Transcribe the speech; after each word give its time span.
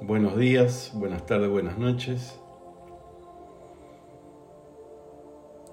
Buenos 0.00 0.38
días, 0.38 0.92
buenas 0.94 1.26
tardes, 1.26 1.50
buenas 1.50 1.76
noches. 1.76 2.38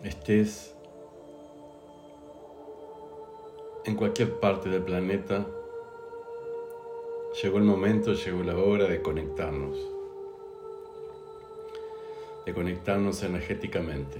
Estés 0.04 0.76
en 3.86 3.96
cualquier 3.96 4.40
parte 4.40 4.68
del 4.70 4.82
planeta, 4.82 5.46
llegó 7.40 7.60
el 7.60 7.66
momento, 7.66 8.14
llegó 8.14 8.42
la 8.42 8.58
hora 8.58 8.86
de 8.86 9.00
conectarnos, 9.04 9.78
de 12.48 12.54
conectarnos 12.56 13.22
energéticamente. 13.22 14.20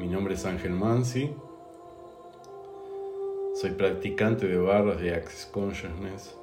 Mi 0.00 0.08
nombre 0.08 0.34
es 0.34 0.44
Ángel 0.44 0.72
Mansi, 0.72 1.32
soy 3.54 3.70
practicante 3.70 4.48
de 4.48 4.58
barras 4.58 5.00
de 5.00 5.14
Access 5.14 5.46
Consciousness 5.46 6.36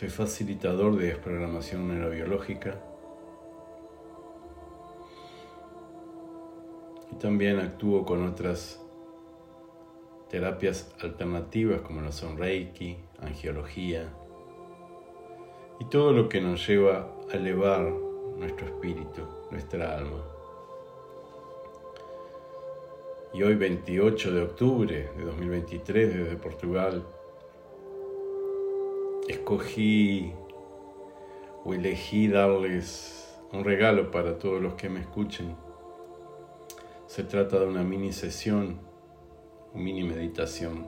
Soy 0.00 0.08
facilitador 0.08 0.96
de 0.96 1.08
desprogramación 1.08 1.86
neurobiológica. 1.88 2.80
Y 7.12 7.16
también 7.16 7.58
actúo 7.58 8.06
con 8.06 8.26
otras 8.26 8.80
terapias 10.30 10.94
alternativas 11.02 11.82
como 11.82 12.00
la 12.00 12.12
son 12.12 12.38
Reiki, 12.38 12.96
angiología 13.20 14.08
y 15.80 15.84
todo 15.84 16.12
lo 16.12 16.30
que 16.30 16.40
nos 16.40 16.66
lleva 16.66 17.14
a 17.30 17.36
elevar 17.36 17.92
nuestro 18.38 18.68
espíritu, 18.68 19.20
nuestra 19.50 19.98
alma. 19.98 20.24
Y 23.34 23.42
hoy 23.42 23.54
28 23.54 24.32
de 24.32 24.42
octubre 24.44 25.10
de 25.14 25.24
2023 25.26 26.14
desde 26.14 26.36
Portugal 26.36 27.04
escogí 29.30 30.32
o 31.64 31.72
elegí 31.74 32.28
darles 32.28 33.38
un 33.52 33.64
regalo 33.64 34.10
para 34.10 34.38
todos 34.38 34.60
los 34.60 34.74
que 34.74 34.88
me 34.88 35.00
escuchen. 35.00 35.56
Se 37.06 37.24
trata 37.24 37.58
de 37.58 37.66
una 37.66 37.82
mini 37.82 38.12
sesión, 38.12 38.78
una 39.72 39.82
mini 39.82 40.04
meditación, 40.04 40.86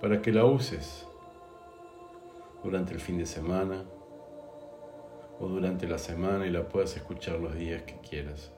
para 0.00 0.20
que 0.22 0.32
la 0.32 0.44
uses 0.44 1.06
durante 2.62 2.92
el 2.92 3.00
fin 3.00 3.18
de 3.18 3.26
semana 3.26 3.84
o 5.40 5.46
durante 5.48 5.88
la 5.88 5.98
semana 5.98 6.46
y 6.46 6.50
la 6.50 6.68
puedas 6.68 6.96
escuchar 6.96 7.40
los 7.40 7.54
días 7.54 7.82
que 7.82 7.98
quieras. 7.98 8.52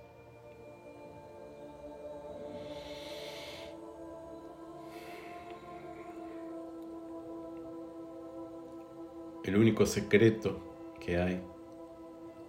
El 9.44 9.58
único 9.58 9.84
secreto 9.84 10.56
que 10.98 11.18
hay 11.18 11.38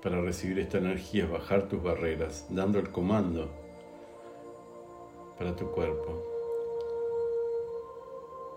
para 0.01 0.21
recibir 0.21 0.59
esta 0.59 0.77
energía 0.77 1.25
es 1.25 1.29
bajar 1.29 1.67
tus 1.67 1.83
barreras, 1.83 2.47
dando 2.49 2.79
el 2.79 2.89
comando 2.89 3.49
para 5.37 5.53
tu 5.57 5.71
cuerpo. 5.71 6.23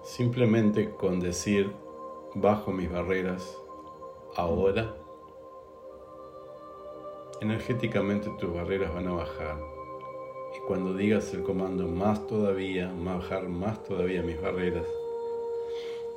Simplemente 0.05 0.89
con 0.91 1.19
decir, 1.19 1.72
bajo 2.36 2.70
mis 2.70 2.89
barreras 2.89 3.58
ahora, 4.36 4.95
energéticamente 7.41 8.30
tus 8.39 8.55
barreras 8.55 8.95
van 8.95 9.08
a 9.08 9.14
bajar. 9.14 9.58
Y 10.56 10.61
cuando 10.69 10.95
digas 10.95 11.34
el 11.34 11.42
comando 11.42 11.89
más 11.89 12.25
todavía, 12.28 12.89
bajar 13.00 13.48
más 13.48 13.83
todavía 13.83 14.23
mis 14.23 14.41
barreras, 14.41 14.86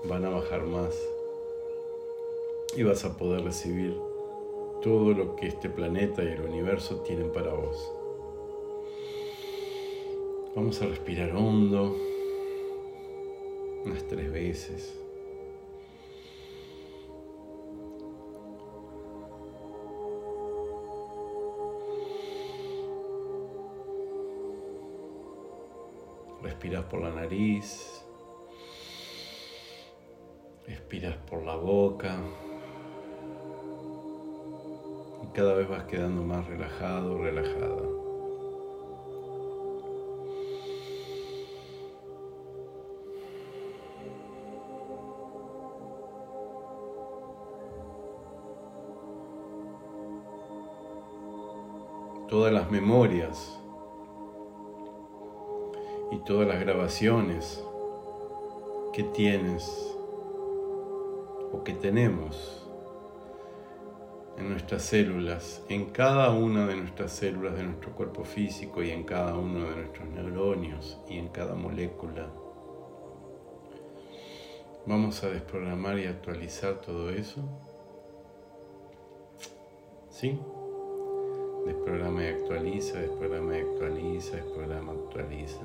van 0.07 0.23
a 0.25 0.29
bajar 0.29 0.67
más 0.67 0.95
y 2.75 2.83
vas 2.83 3.03
a 3.03 3.17
poder 3.17 3.43
recibir 3.43 3.97
todo 4.81 5.13
lo 5.13 5.35
que 5.35 5.47
este 5.47 5.69
planeta 5.69 6.23
y 6.23 6.27
el 6.27 6.41
universo 6.41 7.01
tienen 7.01 7.31
para 7.31 7.53
vos. 7.53 7.91
Vamos 10.55 10.81
a 10.81 10.85
respirar 10.85 11.35
hondo 11.35 11.95
unas 13.85 14.07
tres 14.07 14.31
veces. 14.31 14.97
Respiras 26.41 26.83
por 26.85 27.01
la 27.01 27.11
nariz, 27.11 28.03
expiras 30.67 31.15
por 31.29 31.43
la 31.43 31.55
boca 31.55 32.19
cada 35.33 35.53
vez 35.53 35.69
vas 35.69 35.85
quedando 35.85 36.23
más 36.23 36.45
relajado, 36.45 37.17
relajada. 37.17 37.83
Todas 52.27 52.53
las 52.53 52.71
memorias 52.71 53.57
y 56.11 56.17
todas 56.19 56.47
las 56.47 56.59
grabaciones 56.59 57.63
que 58.93 59.03
tienes 59.03 59.95
o 61.53 61.63
que 61.63 61.73
tenemos 61.73 62.60
en 64.41 64.49
nuestras 64.49 64.81
células, 64.81 65.63
en 65.69 65.91
cada 65.91 66.31
una 66.31 66.65
de 66.65 66.75
nuestras 66.75 67.11
células 67.11 67.55
de 67.55 67.63
nuestro 67.63 67.91
cuerpo 67.91 68.23
físico 68.23 68.81
y 68.81 68.89
en 68.89 69.03
cada 69.03 69.35
uno 69.37 69.69
de 69.69 69.75
nuestros 69.75 70.09
neuronios 70.09 70.99
y 71.07 71.17
en 71.19 71.27
cada 71.27 71.53
molécula. 71.53 72.27
Vamos 74.87 75.23
a 75.23 75.29
desprogramar 75.29 75.99
y 75.99 76.05
actualizar 76.05 76.81
todo 76.81 77.11
eso. 77.11 77.43
¿Sí? 80.09 80.39
Desprograma 81.67 82.23
y 82.23 82.27
actualiza, 82.27 82.99
desprograma 82.99 83.57
y 83.57 83.61
actualiza, 83.61 84.37
desprograma, 84.37 84.93
actualiza. 84.93 85.61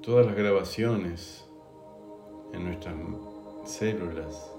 Todas 0.00 0.26
las 0.26 0.34
grabaciones 0.34 1.44
en 2.54 2.64
nuestras 2.64 2.94
células, 3.64 4.52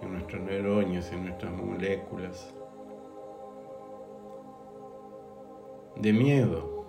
en 0.00 0.12
nuestros 0.12 0.40
neurones, 0.42 1.10
en 1.12 1.26
nuestras 1.26 1.52
moléculas, 1.52 2.52
de 5.96 6.12
miedo, 6.12 6.84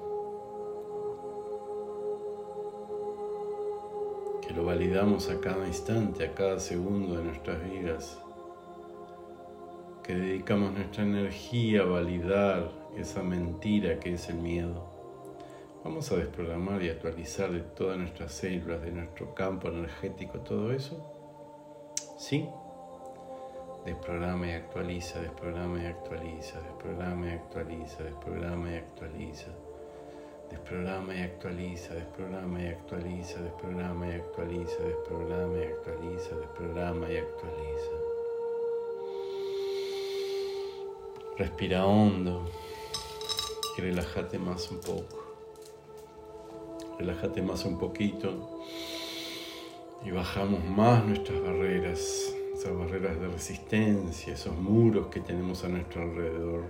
que 4.42 4.54
lo 4.54 4.66
validamos 4.66 5.30
a 5.30 5.40
cada 5.40 5.68
instante, 5.68 6.26
a 6.26 6.34
cada 6.34 6.60
segundo 6.60 7.16
de 7.16 7.24
nuestras 7.24 7.64
vidas, 7.70 8.20
que 10.04 10.16
dedicamos 10.16 10.74
nuestra 10.74 11.04
energía 11.04 11.82
a 11.82 11.86
validar 11.86 12.72
esa 12.98 13.24
mentira 13.24 14.00
que 14.00 14.14
es 14.14 14.30
el 14.30 14.36
miedo. 14.36 14.93
Vamos 15.84 16.10
a 16.14 16.16
desprogramar 16.16 16.82
y 16.82 16.88
actualizar 16.88 17.52
de 17.52 17.60
todas 17.60 17.98
nuestras 17.98 18.32
células, 18.32 18.82
de 18.84 18.92
nuestro 18.92 19.36
campo 19.36 19.68
energético, 19.68 20.40
todo 20.40 20.72
eso. 20.72 20.96
¿Sí? 22.18 22.48
Desprograma 23.84 24.48
y 24.48 24.52
actualiza, 24.52 25.20
desprograma 25.20 25.84
y 25.84 25.88
actualiza, 25.88 26.62
desprograma 26.62 27.28
y 27.28 27.32
actualiza, 27.32 28.04
desprograma 28.04 28.72
y 28.72 28.76
actualiza. 28.76 29.48
Desprograma 30.50 31.16
y 31.16 31.22
actualiza, 31.22 31.96
desprograma 31.96 32.62
y 32.62 32.68
actualiza, 32.68 33.42
desprograma 33.42 34.08
y 34.08 34.12
actualiza, 34.14 34.84
desprograma 34.84 35.58
y 35.58 35.64
actualiza, 35.64 36.36
desprograma 36.38 37.12
y 37.12 37.18
actualiza. 37.18 37.92
Respira 41.38 41.86
hondo 41.86 42.46
y 43.78 43.82
relájate 43.82 44.40
más 44.40 44.72
un 44.72 44.80
poco. 44.80 45.33
Relájate 47.04 47.42
más 47.42 47.66
un 47.66 47.78
poquito 47.78 48.62
y 50.06 50.12
bajamos 50.12 50.64
más 50.64 51.04
nuestras 51.06 51.42
barreras, 51.42 52.34
esas 52.54 52.78
barreras 52.78 53.20
de 53.20 53.28
resistencia, 53.28 54.34
esos 54.34 54.56
muros 54.56 55.08
que 55.08 55.20
tenemos 55.20 55.66
a 55.66 55.68
nuestro 55.68 56.04
alrededor. 56.04 56.64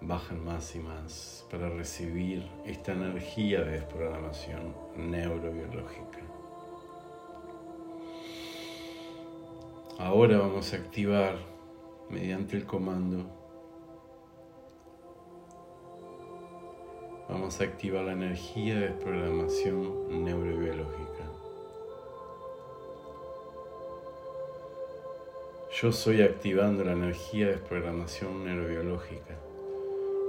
Bajan 0.00 0.44
más 0.44 0.74
y 0.74 0.80
más 0.80 1.46
para 1.48 1.68
recibir 1.68 2.44
esta 2.66 2.90
energía 2.90 3.62
de 3.62 3.70
desprogramación 3.70 4.74
neurobiológica. 4.96 6.18
Ahora 9.96 10.38
vamos 10.38 10.72
a 10.72 10.76
activar 10.76 11.38
mediante 12.10 12.56
el 12.56 12.66
comando 12.66 13.37
Vamos 17.28 17.60
a 17.60 17.64
activar 17.64 18.04
la 18.04 18.12
energía 18.12 18.74
de 18.76 18.88
desprogramación 18.88 20.24
neurobiológica. 20.24 21.24
Yo 25.70 25.92
soy 25.92 26.22
activando 26.22 26.84
la 26.84 26.92
energía 26.92 27.46
de 27.46 27.52
desprogramación 27.52 28.46
neurobiológica. 28.46 29.34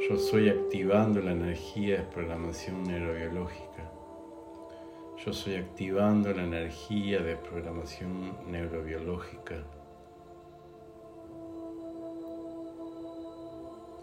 Yo 0.10 0.18
soy 0.18 0.50
activando 0.50 1.22
la 1.22 1.32
energía 1.32 1.96
de 1.96 2.02
desprogramación 2.04 2.84
neurobiológica. 2.84 3.90
Yo 5.26 5.32
soy 5.32 5.56
activando 5.56 6.34
la 6.34 6.44
energía 6.44 7.22
de 7.22 7.38
programación 7.38 8.38
neurobiológica 8.52 9.56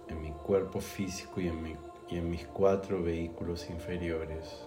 en 0.09 0.23
mi 0.23 0.31
cuerpo 0.31 0.81
físico 0.81 1.43
y 1.43 1.49
en, 1.49 1.77
y 2.09 2.19
en 2.19 2.31
mis 2.31 2.47
cuatro 2.47 3.03
vehículos 3.03 3.69
inferiores. 3.71 4.65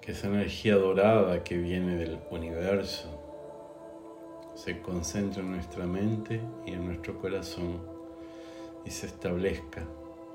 Que 0.00 0.12
esa 0.12 0.28
energía 0.28 0.76
dorada 0.76 1.44
que 1.44 1.56
viene 1.56 1.96
del 1.96 2.18
universo 2.30 3.08
se 4.54 4.80
concentre 4.80 5.40
en 5.40 5.52
nuestra 5.52 5.86
mente 5.86 6.40
y 6.66 6.72
en 6.72 6.86
nuestro 6.86 7.18
corazón 7.18 7.80
y 8.84 8.90
se 8.90 9.06
establezca 9.06 9.86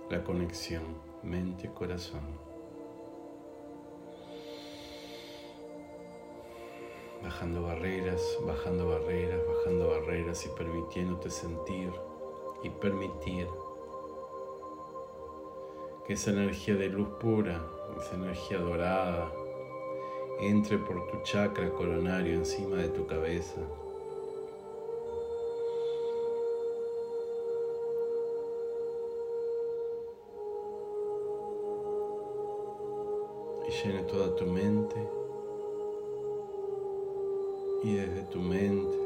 la 0.10 0.24
conexión 0.24 0.84
mente-corazón. 1.24 2.48
bajando 7.24 7.64
barreras, 7.64 8.22
bajando 8.46 8.88
barreras, 8.88 9.42
bajando 9.48 9.90
barreras 9.90 10.46
y 10.46 10.50
permitiéndote 10.58 11.30
sentir 11.30 11.92
y 12.64 12.70
permitir 12.70 13.48
que 16.08 16.14
esa 16.14 16.32
energía 16.32 16.76
de 16.76 16.88
luz 16.88 17.10
pura, 17.20 17.62
esa 18.00 18.16
energía 18.16 18.60
dorada, 18.60 19.30
entre 20.40 20.78
por 20.78 21.06
tu 21.12 21.22
chakra 21.24 21.70
coronario 21.70 22.34
encima 22.34 22.78
de 22.78 22.88
tu 22.88 23.06
cabeza. 23.06 23.60
Y 33.68 33.72
llene 33.72 34.04
toda 34.04 34.34
tu 34.34 34.46
mente 34.46 34.96
y 37.84 37.96
desde 37.96 38.22
tu 38.32 38.40
mente 38.40 38.98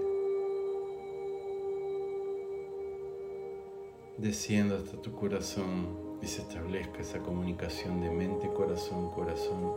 descienda 4.20 4.78
hasta 4.78 5.02
tu 5.02 5.12
corazón 5.14 6.11
y 6.22 6.28
se 6.28 6.42
establezca 6.42 7.00
esa 7.00 7.20
comunicación 7.20 8.02
de 8.02 8.12
mente, 8.12 8.48
corazón, 8.54 9.12
corazón 9.12 9.74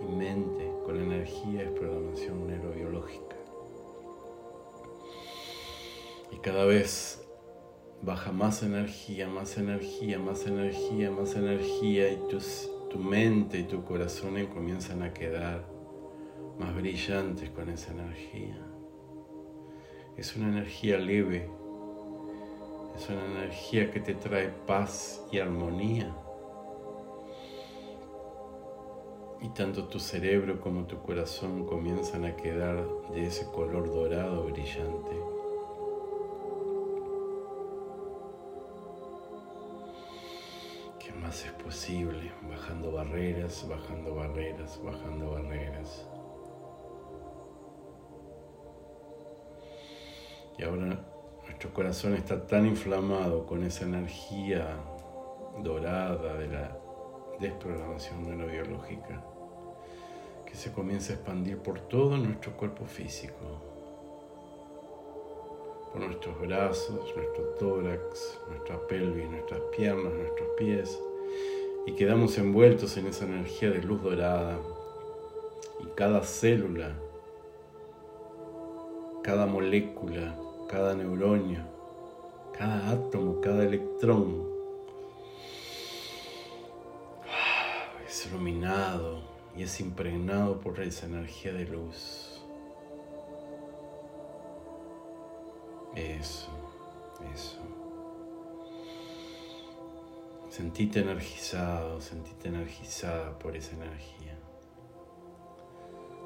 y 0.00 0.04
mente 0.04 0.72
con 0.84 1.00
energía 1.00 1.64
de 1.64 1.70
programación 1.70 2.46
neurobiológica. 2.46 3.36
Y 6.32 6.36
cada 6.38 6.64
vez 6.64 7.24
baja 8.02 8.32
más 8.32 8.62
energía, 8.62 9.28
más 9.28 9.56
energía, 9.56 10.18
más 10.18 10.46
energía, 10.46 11.10
más 11.10 11.36
energía 11.36 12.12
y 12.12 12.18
tu 12.90 12.98
mente 12.98 13.58
y 13.58 13.64
tu 13.64 13.84
corazón 13.84 14.44
comienzan 14.46 15.02
a 15.02 15.12
quedar 15.14 15.64
más 16.58 16.74
brillantes 16.74 17.50
con 17.50 17.68
esa 17.70 17.92
energía. 17.92 18.58
Es 20.16 20.36
una 20.36 20.48
energía 20.48 20.98
leve, 20.98 21.50
es 22.94 23.08
una 23.08 23.24
energía 23.24 23.90
que 23.90 24.00
te 24.00 24.14
trae 24.14 24.48
paz 24.48 25.26
y 25.32 25.38
armonía. 25.38 26.14
Y 29.40 29.48
tanto 29.50 29.88
tu 29.88 29.98
cerebro 29.98 30.60
como 30.60 30.86
tu 30.86 31.02
corazón 31.02 31.66
comienzan 31.66 32.24
a 32.24 32.36
quedar 32.36 32.82
de 33.12 33.26
ese 33.26 33.46
color 33.50 33.92
dorado 33.92 34.44
brillante. 34.44 35.10
¿Qué 40.98 41.12
más 41.12 41.44
es 41.44 41.52
posible? 41.52 42.32
Bajando 42.48 42.92
barreras, 42.92 43.66
bajando 43.68 44.14
barreras, 44.14 44.80
bajando 44.82 45.32
barreras. 45.32 46.08
Y 50.56 50.62
ahora 50.62 51.13
nuestro 51.44 51.72
corazón 51.72 52.14
está 52.14 52.46
tan 52.46 52.66
inflamado 52.66 53.46
con 53.46 53.64
esa 53.64 53.84
energía 53.84 54.76
dorada 55.62 56.36
de 56.38 56.48
la 56.48 56.76
desprogramación 57.40 58.28
neurobiológica 58.28 59.22
que 60.46 60.54
se 60.54 60.72
comienza 60.72 61.12
a 61.12 61.16
expandir 61.16 61.58
por 61.58 61.80
todo 61.80 62.16
nuestro 62.16 62.52
cuerpo 62.56 62.84
físico, 62.84 63.34
por 65.92 66.02
nuestros 66.02 66.40
brazos, 66.40 67.12
nuestro 67.16 67.44
tórax, 67.58 68.38
nuestra 68.48 68.78
pelvis, 68.86 69.28
nuestras 69.30 69.60
piernas, 69.76 70.12
nuestros 70.12 70.48
pies, 70.56 70.98
y 71.86 71.92
quedamos 71.92 72.38
envueltos 72.38 72.96
en 72.96 73.06
esa 73.06 73.24
energía 73.24 73.70
de 73.70 73.82
luz 73.82 74.02
dorada. 74.02 74.58
Y 75.80 75.86
cada 75.96 76.22
célula, 76.22 76.92
cada 79.22 79.46
molécula, 79.46 80.36
cada 80.68 80.94
neuronio, 80.94 81.64
cada 82.56 82.90
átomo, 82.90 83.40
cada 83.40 83.64
electrón 83.64 84.48
es 88.06 88.26
iluminado 88.26 89.22
y 89.56 89.62
es 89.62 89.80
impregnado 89.80 90.60
por 90.60 90.80
esa 90.80 91.06
energía 91.06 91.52
de 91.52 91.64
luz. 91.66 92.42
Eso, 95.94 96.50
eso. 97.32 97.58
Sentite 100.48 101.00
energizado, 101.00 102.00
sentite 102.00 102.48
energizada 102.48 103.38
por 103.38 103.56
esa 103.56 103.74
energía. 103.74 104.23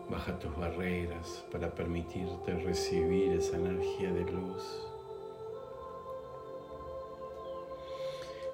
Baja 0.08 0.38
tus 0.38 0.56
barreras 0.56 1.44
para 1.52 1.70
permitirte 1.74 2.54
recibir 2.54 3.32
esa 3.32 3.56
energía 3.56 4.10
de 4.10 4.24
luz. 4.24 4.86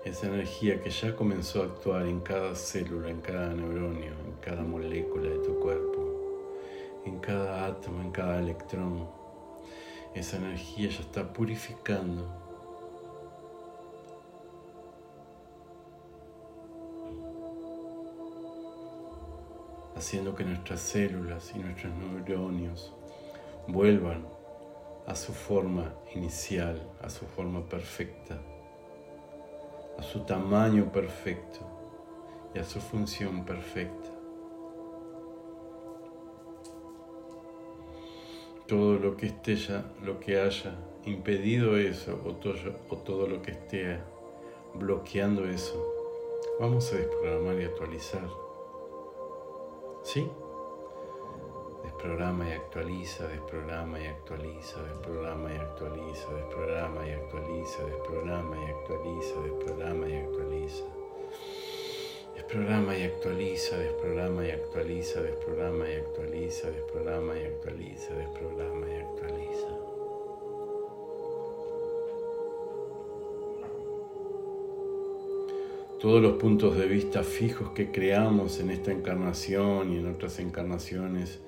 Esa 0.04 0.26
energía 0.26 0.82
que 0.82 0.90
ya 0.90 1.14
comenzó 1.14 1.62
a 1.62 1.66
actuar 1.66 2.06
en 2.06 2.20
cada 2.20 2.54
célula, 2.56 3.08
en 3.08 3.20
cada 3.20 3.54
neuronio, 3.54 4.12
en 4.26 4.32
cada 4.40 4.62
molécula 4.62 5.30
de 5.30 5.38
tu 5.38 5.58
cuerpo, 5.60 6.60
en 7.06 7.20
cada 7.20 7.66
átomo, 7.66 8.02
en 8.02 8.10
cada 8.10 8.40
electrón. 8.40 9.08
Esa 10.12 10.36
energía 10.36 10.90
ya 10.90 11.00
está 11.00 11.32
purificando 11.32 12.43
haciendo 20.04 20.34
que 20.34 20.44
nuestras 20.44 20.80
células 20.80 21.54
y 21.56 21.60
nuestros 21.60 21.90
neuronios 21.94 22.92
vuelvan 23.66 24.26
a 25.06 25.14
su 25.14 25.32
forma 25.32 25.94
inicial, 26.14 26.78
a 27.00 27.08
su 27.08 27.24
forma 27.24 27.66
perfecta, 27.66 28.38
a 29.98 30.02
su 30.02 30.20
tamaño 30.26 30.92
perfecto 30.92 31.60
y 32.54 32.58
a 32.58 32.64
su 32.64 32.80
función 32.80 33.46
perfecta. 33.46 34.10
Todo 38.68 38.98
lo 38.98 39.16
que 39.16 39.28
esté 39.28 39.56
ya, 39.56 39.90
lo 40.02 40.20
que 40.20 40.38
haya 40.38 40.74
impedido 41.06 41.78
eso 41.78 42.20
o 42.26 42.34
todo, 42.34 42.56
o 42.90 42.96
todo 42.98 43.26
lo 43.26 43.40
que 43.40 43.52
esté 43.52 44.00
bloqueando 44.74 45.46
eso, 45.46 45.82
vamos 46.60 46.92
a 46.92 46.96
desprogramar 46.96 47.58
y 47.58 47.64
actualizar. 47.64 48.43
¿Sí? 50.14 50.30
Desprograma 51.82 52.48
y 52.48 52.52
actualiza, 52.52 53.26
desprograma 53.26 54.00
y 54.00 54.06
actualiza, 54.06 54.80
desprograma 54.84 55.52
y 55.52 55.56
actualiza, 55.56 56.32
desprograma 56.34 57.08
y 57.08 57.10
actualiza, 57.10 57.84
desprograma 57.84 58.56
y 58.56 58.70
actualiza, 58.70 59.40
desprograma 59.42 60.08
y 60.08 60.14
actualiza. 60.14 60.84
Desprograma 62.36 62.96
y 62.96 63.02
actualiza, 63.02 63.76
desprograma 63.76 64.46
y 64.46 64.50
actualiza, 64.52 65.20
desprograma 65.20 65.90
y 65.90 65.94
actualiza, 65.96 66.70
desprograma 66.70 67.36
y 67.36 67.44
actualiza, 67.46 68.14
desprograma 68.14 68.86
y 68.88 68.94
actualiza. 68.94 69.53
Todos 76.04 76.20
los 76.20 76.34
puntos 76.34 76.76
de 76.76 76.86
vista 76.86 77.22
fijos 77.22 77.70
que 77.70 77.90
creamos 77.90 78.60
en 78.60 78.68
esta 78.70 78.92
encarnación 78.92 79.90
y 79.90 79.96
en 79.96 80.12
otras 80.12 80.38
encarnaciones 80.38 81.40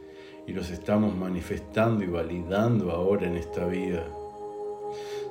y 0.46 0.54
los 0.54 0.70
estamos 0.70 1.14
manifestando 1.14 2.02
y 2.02 2.06
validando 2.06 2.90
ahora 2.90 3.26
en 3.26 3.36
esta 3.36 3.66
vida. 3.66 4.08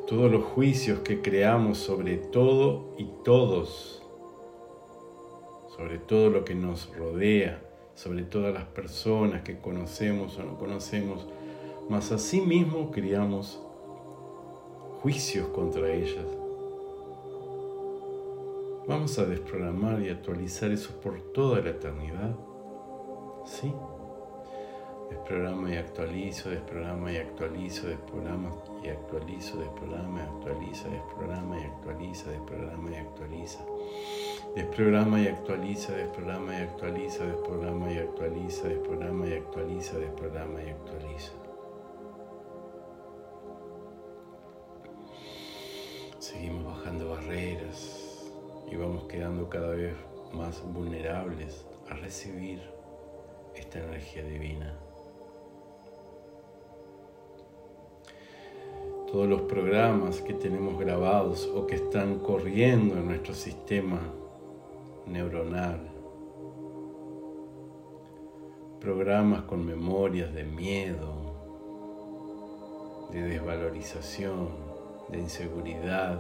todos 0.06 0.32
los 0.32 0.44
juicios 0.44 1.00
que 1.00 1.24
creamos 1.24 1.80
sobre 1.80 2.18
todo 2.18 2.94
y 3.00 3.06
todos, 3.24 4.04
sobre 5.76 5.98
todo 5.98 6.30
lo 6.30 6.46
que 6.46 6.54
nos 6.54 6.96
rodea, 6.96 7.64
sobre 7.96 8.22
todas 8.22 8.54
las 8.54 8.66
personas 8.66 9.42
que 9.42 9.58
conocemos 9.58 10.38
o 10.38 10.44
no 10.44 10.56
conocemos, 10.60 11.26
mas 11.90 12.12
asimismo 12.12 12.92
criamos 12.92 13.60
juicios 15.02 15.48
contra 15.48 15.92
ellas. 15.92 16.45
Vamos 18.88 19.18
a 19.18 19.26
desprogramar 19.26 20.00
y 20.04 20.10
actualizar 20.10 20.70
eso 20.70 21.02
por 21.02 21.20
toda 21.34 21.60
la 21.60 21.72
eternidad. 21.72 22.36
¿Sí? 23.44 23.74
Desprograma 25.10 25.74
y 25.74 25.78
actualizo, 25.78 26.52
desprograma 26.52 27.12
y 27.12 27.18
actualizo, 27.18 27.88
desprograma 27.88 28.52
y 28.84 28.90
actualizo, 28.90 29.58
desprograma 29.58 30.20
y 30.20 30.24
actualiza, 30.24 30.90
desprograma 30.90 31.60
y 31.60 31.64
actualiza, 31.64 32.30
desprograma 32.30 32.92
y 32.92 32.96
actualiza. 32.96 33.66
Desprograma 34.56 35.20
y 35.20 35.28
actualiza, 35.30 35.94
desprograma 35.94 36.54
y 36.54 36.62
actualiza, 36.62 37.26
desprograma 37.26 37.92
y 37.92 37.98
actualiza, 37.98 38.68
desprograma 38.68 39.28
y 39.28 39.34
actualiza, 39.34 39.98
desprograma 39.98 40.64
y 40.64 40.70
actualiza. 40.70 41.32
Seguimos 46.20 46.66
bajando 46.66 47.10
barreras 47.10 48.05
y 48.72 48.76
vamos 48.76 49.06
quedando 49.06 49.50
cada 49.50 49.70
vez 49.70 49.96
más 50.34 50.62
vulnerables 50.74 51.66
a 51.90 51.94
recibir 51.96 52.62
esta 53.56 53.80
energía 53.80 54.24
divina. 54.24 54.74
Todos 59.12 59.28
los 59.28 59.42
programas 59.44 60.22
que 60.22 60.34
tenemos 60.34 60.78
grabados 60.80 61.50
o 61.56 61.68
que 61.68 61.76
están 61.76 62.20
corriendo 62.20 62.96
en 62.96 63.08
nuestro 63.08 63.34
sistema 63.34 64.02
neuronal, 65.06 65.80
programas 68.82 69.44
con 69.44 69.66
memorias 69.66 70.34
de 70.34 70.44
miedo, 70.44 71.36
de 73.12 73.22
desvalorización, 73.22 74.50
de 75.10 75.20
inseguridad, 75.20 76.20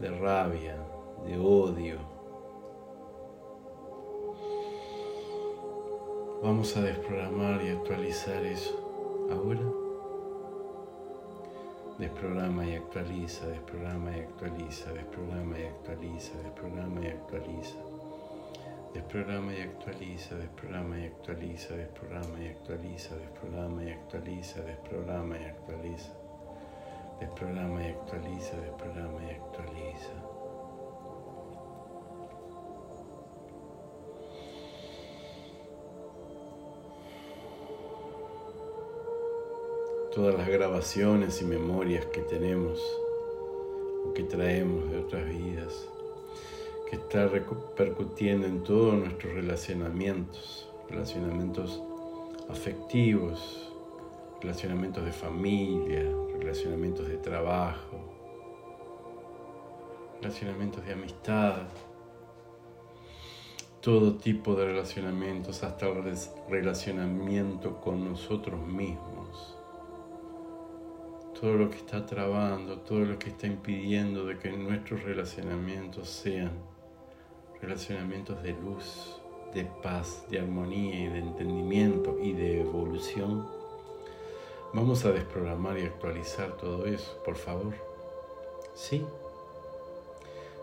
de 0.00 0.10
rabia, 0.10 0.76
de 1.24 1.38
odio. 1.38 1.98
Vamos 6.42 6.76
a 6.76 6.82
desprogramar 6.82 7.62
y 7.64 7.70
actualizar 7.70 8.44
eso 8.44 9.28
ahora. 9.30 9.60
Desprograma 11.98 12.64
y 12.64 12.76
actualiza, 12.76 13.48
desprograma 13.48 14.16
y 14.16 14.20
actualiza, 14.20 14.92
desprograma 14.92 15.58
y 15.58 15.64
actualiza, 15.64 16.38
desprograma 16.38 17.00
y 17.00 17.08
actualiza. 17.08 17.78
Desprograma 18.94 19.52
y 19.52 19.60
actualiza, 19.62 20.34
desprograma 20.36 21.00
y 21.00 21.06
actualiza, 21.06 21.74
desprograma 21.74 22.40
y 22.40 22.48
actualiza, 22.48 23.16
desprograma 23.16 23.82
y 23.82 23.90
actualiza, 23.90 24.62
desprograma 24.62 25.38
y 25.38 25.44
actualiza. 25.44 26.12
Desprograma 27.20 27.82
y 27.82 27.88
actualiza, 27.88 28.56
desprograma 28.60 29.24
y 29.24 29.30
actualiza. 29.34 30.27
Todas 40.18 40.34
las 40.34 40.48
grabaciones 40.48 41.40
y 41.42 41.44
memorias 41.44 42.06
que 42.06 42.22
tenemos 42.22 42.82
o 44.04 44.12
que 44.14 44.24
traemos 44.24 44.90
de 44.90 44.98
otras 44.98 45.24
vidas, 45.28 45.88
que 46.90 46.96
está 46.96 47.28
repercutiendo 47.28 48.48
en 48.48 48.64
todos 48.64 48.94
nuestros 48.94 49.32
relacionamientos, 49.32 50.68
relacionamientos 50.90 51.80
afectivos, 52.48 53.72
relacionamientos 54.40 55.04
de 55.04 55.12
familia, 55.12 56.12
relacionamientos 56.40 57.06
de 57.06 57.18
trabajo, 57.18 58.00
relacionamientos 60.20 60.84
de 60.84 60.94
amistad, 60.94 61.62
todo 63.80 64.16
tipo 64.16 64.56
de 64.56 64.64
relacionamientos, 64.64 65.62
hasta 65.62 65.86
el 65.86 66.18
relacionamiento 66.50 67.80
con 67.80 68.04
nosotros 68.04 68.60
mismos. 68.66 69.17
Todo 71.40 71.54
lo 71.54 71.70
que 71.70 71.76
está 71.76 72.04
trabando, 72.04 72.78
todo 72.78 73.00
lo 73.00 73.18
que 73.18 73.30
está 73.30 73.46
impidiendo 73.46 74.26
de 74.26 74.38
que 74.38 74.50
nuestros 74.50 75.02
relacionamientos 75.02 76.08
sean 76.08 76.52
relacionamientos 77.60 78.42
de 78.42 78.52
luz, 78.52 79.20
de 79.54 79.64
paz, 79.82 80.24
de 80.30 80.40
armonía 80.40 81.00
y 81.00 81.08
de 81.08 81.18
entendimiento 81.18 82.18
y 82.20 82.32
de 82.32 82.60
evolución 82.60 83.58
Vamos 84.74 85.06
a 85.06 85.12
desprogramar 85.12 85.78
y 85.78 85.86
actualizar 85.86 86.58
todo 86.58 86.84
eso, 86.84 87.16
por 87.24 87.36
favor. 87.36 87.72
¿Sí? 88.74 89.02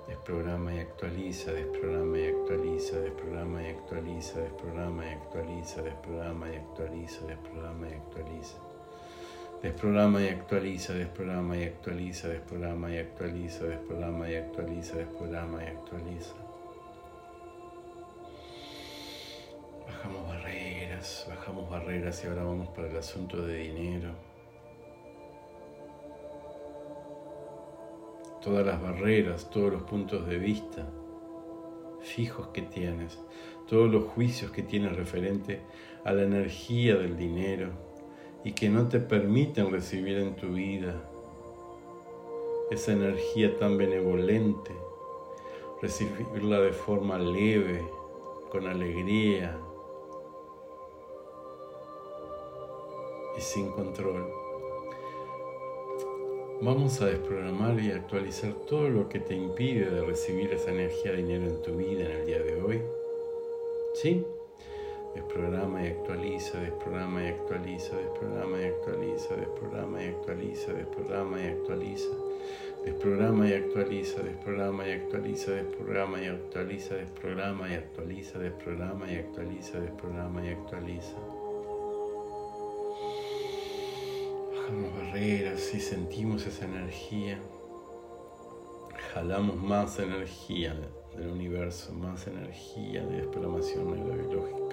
Desprograma 0.08 0.76
y 0.76 0.80
actualiza, 0.80 1.52
desprograma 1.52 2.20
y 2.20 2.28
actualiza, 2.28 3.00
desprograma 3.00 3.64
y 3.64 3.72
actualiza, 3.72 4.40
desprograma 4.42 5.06
y 5.08 5.10
actualiza, 5.10 5.82
desprograma 5.82 6.50
y 6.52 6.56
actualiza, 6.56 7.26
desprograma 7.26 7.90
y 7.90 7.94
actualiza. 7.94 8.75
Desprograma 9.66 10.22
y 10.22 10.28
actualiza, 10.28 10.94
desprograma 10.94 11.58
y 11.58 11.64
actualiza, 11.64 12.28
desprograma 12.28 12.94
y 12.94 12.98
actualiza, 13.00 13.64
desprograma 13.66 14.30
y 14.30 14.36
actualiza, 14.36 14.98
desprograma 14.98 15.64
y 15.64 15.66
actualiza. 15.66 16.36
Bajamos 19.88 20.28
barreras, 20.28 21.26
bajamos 21.28 21.68
barreras 21.68 22.24
y 22.24 22.28
ahora 22.28 22.44
vamos 22.44 22.68
para 22.76 22.90
el 22.90 22.96
asunto 22.96 23.42
de 23.42 23.56
dinero. 23.56 24.12
Todas 28.44 28.64
las 28.68 28.80
barreras, 28.80 29.50
todos 29.50 29.74
los 29.74 29.82
puntos 29.82 30.28
de 30.28 30.38
vista 30.38 30.86
fijos 32.02 32.50
que 32.50 32.62
tienes, 32.62 33.18
todos 33.68 33.90
los 33.90 34.04
juicios 34.04 34.52
que 34.52 34.62
tienes 34.62 34.96
referente 34.96 35.62
a 36.04 36.14
la 36.14 36.22
energía 36.22 36.98
del 36.98 37.18
dinero 37.18 37.85
y 38.46 38.54
que 38.54 38.70
no 38.70 38.88
te 38.88 39.00
permiten 39.00 39.72
recibir 39.72 40.20
en 40.20 40.36
tu 40.36 40.54
vida 40.54 40.94
esa 42.70 42.94
energía 42.94 43.58
tan 43.58 43.76
benevolente, 43.76 44.72
recibirla 45.82 46.62
de 46.62 46.72
forma 46.72 47.18
leve, 47.18 47.84
con 48.52 48.68
alegría, 48.68 49.58
y 53.36 53.42
sin 53.42 53.72
control. 53.72 54.32
Vamos 56.62 57.02
a 57.02 57.08
desprogramar 57.08 57.80
y 57.80 57.92
actualizar 57.92 58.54
todo 58.68 58.90
lo 58.90 59.10
que 59.10 59.20
te 59.20 59.36
impide 59.36 59.90
de 59.90 60.06
recibir 60.06 60.54
esa 60.54 60.72
energía 60.72 61.12
de 61.12 61.18
dinero 61.18 61.48
en 61.48 61.62
tu 61.64 61.76
vida 61.76 62.06
en 62.06 62.12
el 62.12 62.26
día 62.28 62.40
de 62.44 62.62
hoy. 62.62 62.82
¿Sí? 63.96 64.24
Desprograma 65.16 65.84
y 65.84 65.88
actualiza, 65.88 66.60
desprograma 66.60 67.24
y 67.24 67.28
actualiza, 67.28 67.96
desprograma 67.96 68.62
y 68.62 68.66
actualiza, 68.66 69.36
desprograma 69.36 70.02
y 70.02 70.06
actualiza, 70.08 70.74
desprograma 70.74 71.40
y 71.42 71.48
actualiza, 71.48 72.10
desprograma 72.84 73.50
y 73.50 73.54
actualiza, 73.54 74.22
desprograma 74.22 74.88
y 74.88 74.92
actualiza, 74.92 75.52
desprograma 75.52 76.22
y 76.22 76.28
actualiza, 76.28 76.96
desprograma 76.96 77.70
y 77.72 77.76
actualiza, 77.76 78.40
desprograma 78.40 79.12
y 79.12 79.16
actualiza, 79.16 79.80
desprograma 79.80 80.46
y 80.46 80.50
actualiza. 80.50 81.18
bajamos 84.66 84.98
barreras 84.98 85.74
y 85.76 85.80
sentimos 85.80 86.48
esa 86.48 86.66
energía. 86.66 87.40
Jalamos 89.14 89.56
más 89.58 90.00
energía 90.00 90.76
del 91.16 91.30
universo, 91.30 91.94
más 91.94 92.26
energía 92.26 93.06
de 93.06 93.18
desprogramación 93.18 93.94
neurobiológica. 93.94 94.65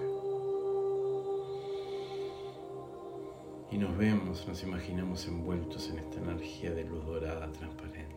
Y 3.72 3.78
nos 3.78 3.96
vemos, 3.96 4.46
nos 4.46 4.62
imaginamos 4.62 5.26
envueltos 5.26 5.88
en 5.88 5.98
esta 5.98 6.20
energía 6.20 6.72
de 6.72 6.84
luz 6.84 7.06
dorada 7.06 7.50
transparente. 7.52 8.12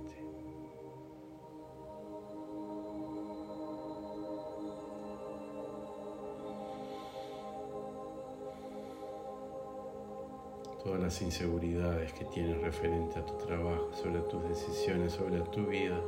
todas 10.84 11.02
las 11.02 11.20
inseguridades 11.24 12.14
que 12.14 12.26
tienes 12.26 12.62
referente 12.62 13.18
a 13.18 13.26
tu 13.26 13.34
trabajo, 13.44 13.90
sobre 13.92 14.20
tus 14.20 14.48
decisiones, 14.48 15.14
sobre 15.14 15.40
tu 15.42 15.66
vida, 15.66 16.00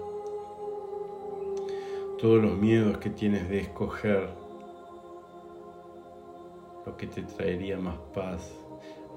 todos 2.19 2.43
los 2.43 2.55
miedos 2.55 2.99
que 2.99 3.09
tienes 3.09 3.49
de 3.49 3.61
escoger 3.61 4.29
lo 6.85 6.95
que 6.95 7.07
te 7.07 7.23
traería 7.23 7.79
más 7.79 7.97
paz, 8.13 8.53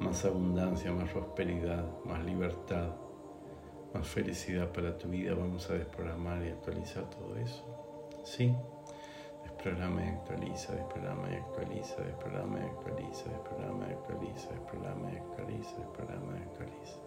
más 0.00 0.24
abundancia, 0.24 0.92
más 0.92 1.10
prosperidad, 1.10 1.84
más 2.04 2.24
libertad, 2.24 2.88
más 3.92 4.06
felicidad 4.06 4.72
para 4.72 4.96
tu 4.96 5.08
vida. 5.08 5.34
Vamos 5.34 5.68
a 5.70 5.74
desprogramar 5.74 6.42
y 6.44 6.48
actualizar 6.48 7.04
todo 7.10 7.36
eso. 7.36 7.64
¿Sí? 8.24 8.54
Desprograma 9.44 10.04
y 10.04 10.08
actualiza, 10.08 10.74
desprograma 10.74 11.30
y 11.30 11.34
actualiza, 11.34 12.02
desprograma 12.02 12.60
y 12.60 12.62
actualiza, 12.62 13.30
desprograma 13.30 13.88
y 13.88 13.92
actualiza, 13.92 14.48
desprograma 14.50 15.12
y 15.12 15.16
actualiza, 15.16 15.76
desprograma 15.76 16.38
y 16.38 16.42
actualiza. 16.42 16.98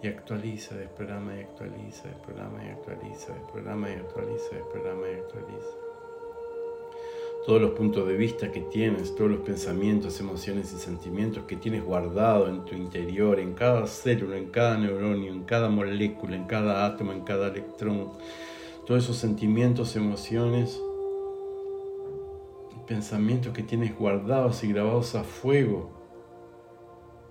Y 0.00 0.06
actualiza, 0.06 0.74
desprograma 0.76 1.34
y 1.34 1.40
actualiza, 1.40 2.08
desprograma 2.08 2.64
y 2.64 2.68
actualiza, 2.68 3.34
desprograma 3.34 3.90
y 3.90 3.94
actualiza, 3.94 4.54
desprograma 4.54 5.08
y 5.08 5.14
actualiza. 5.14 5.87
Todos 7.48 7.62
los 7.62 7.70
puntos 7.70 8.06
de 8.06 8.14
vista 8.14 8.52
que 8.52 8.60
tienes, 8.60 9.14
todos 9.14 9.30
los 9.30 9.40
pensamientos, 9.40 10.20
emociones 10.20 10.70
y 10.74 10.78
sentimientos 10.78 11.44
que 11.44 11.56
tienes 11.56 11.82
guardado 11.82 12.46
en 12.46 12.66
tu 12.66 12.74
interior, 12.74 13.40
en 13.40 13.54
cada 13.54 13.86
célula, 13.86 14.36
en 14.36 14.50
cada 14.50 14.76
neuronio, 14.76 15.32
en 15.32 15.44
cada 15.44 15.70
molécula, 15.70 16.36
en 16.36 16.44
cada 16.44 16.84
átomo, 16.84 17.12
en 17.12 17.22
cada 17.22 17.48
electrón, 17.48 18.12
todos 18.86 19.02
esos 19.04 19.16
sentimientos, 19.16 19.96
emociones, 19.96 20.78
pensamientos 22.86 23.54
que 23.54 23.62
tienes 23.62 23.96
guardados 23.96 24.62
y 24.62 24.68
grabados 24.68 25.14
a 25.14 25.24
fuego, 25.24 25.98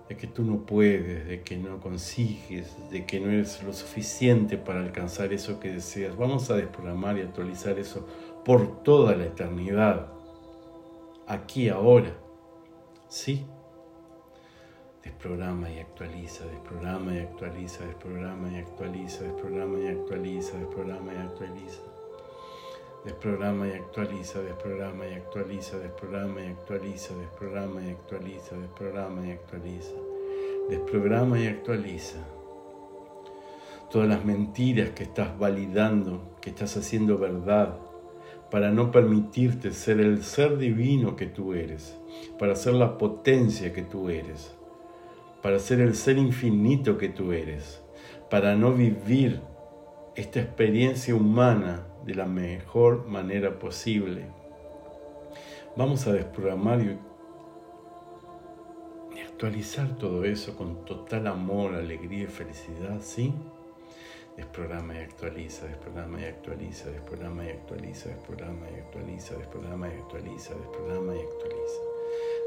de 0.08 0.16
que 0.16 0.26
tú 0.26 0.42
no 0.42 0.66
puedes, 0.66 1.28
de 1.28 1.42
que 1.42 1.56
no 1.56 1.78
consigues, 1.78 2.74
de 2.90 3.04
que 3.04 3.20
no 3.20 3.30
eres 3.30 3.62
lo 3.62 3.72
suficiente 3.72 4.56
para 4.56 4.80
alcanzar 4.80 5.32
eso 5.32 5.60
que 5.60 5.70
deseas. 5.70 6.16
Vamos 6.16 6.50
a 6.50 6.56
desprogramar 6.56 7.18
y 7.18 7.20
actualizar 7.20 7.78
eso 7.78 8.06
por 8.48 8.82
toda 8.82 9.14
la 9.14 9.26
eternidad, 9.26 10.06
aquí, 11.26 11.68
ahora. 11.68 12.16
¿Sí? 13.06 13.44
Desprograma 15.04 15.70
y 15.70 15.80
actualiza, 15.80 16.46
desprograma 16.46 17.14
y 17.14 17.18
actualiza, 17.18 17.84
desprograma 17.84 18.50
y 18.50 18.56
actualiza, 18.56 19.24
desprograma 19.24 19.78
y 19.80 19.88
actualiza, 19.88 20.56
desprograma 20.56 21.12
y 21.12 21.16
actualiza. 21.18 21.82
Desprograma 23.04 23.68
y 23.68 23.72
actualiza, 23.72 24.40
desprograma 24.40 25.06
y 25.06 25.12
actualiza, 25.12 25.78
desprograma 25.78 26.40
y 26.40 26.46
actualiza, 26.46 27.14
desprograma 27.16 27.82
y 27.82 27.90
actualiza, 27.90 28.56
desprograma 28.56 29.26
y 29.26 29.30
actualiza. 29.32 29.96
Desprograma 30.70 31.38
y 31.38 31.46
actualiza. 31.48 32.18
Todas 33.90 34.08
las 34.08 34.24
mentiras 34.24 34.88
que 34.92 35.02
estás 35.02 35.38
validando, 35.38 36.38
que 36.40 36.48
estás 36.48 36.78
haciendo 36.78 37.18
verdad, 37.18 37.87
para 38.50 38.70
no 38.70 38.90
permitirte 38.90 39.72
ser 39.72 40.00
el 40.00 40.22
ser 40.22 40.56
divino 40.56 41.16
que 41.16 41.26
tú 41.26 41.52
eres, 41.52 41.98
para 42.38 42.56
ser 42.56 42.74
la 42.74 42.96
potencia 42.96 43.72
que 43.72 43.82
tú 43.82 44.08
eres, 44.08 44.54
para 45.42 45.58
ser 45.58 45.80
el 45.80 45.94
ser 45.94 46.18
infinito 46.18 46.96
que 46.96 47.08
tú 47.08 47.32
eres, 47.32 47.82
para 48.30 48.56
no 48.56 48.72
vivir 48.72 49.40
esta 50.14 50.40
experiencia 50.40 51.14
humana 51.14 51.86
de 52.04 52.14
la 52.14 52.26
mejor 52.26 53.06
manera 53.06 53.58
posible. 53.58 54.26
Vamos 55.76 56.06
a 56.06 56.12
desprogramar 56.12 56.80
y 56.80 56.98
actualizar 59.20 59.96
todo 59.96 60.24
eso 60.24 60.56
con 60.56 60.84
total 60.84 61.26
amor, 61.26 61.74
alegría 61.74 62.24
y 62.24 62.26
felicidad, 62.26 63.00
¿sí? 63.00 63.32
Desprograma 64.38 64.94
y 64.94 64.98
actualiza, 64.98 65.66
desprograma 65.66 66.20
y 66.20 66.24
actualiza, 66.24 66.90
desprograma 66.90 67.44
y 67.44 67.48
actualiza, 67.48 68.08
desprograma 68.08 68.70
y 68.70 68.74
actualiza, 68.78 69.34
desprograma 69.34 69.88
y 69.88 69.98
actualiza, 69.98 70.54
desprograma 70.54 71.14
y 71.14 71.20
actualiza. 71.20 71.80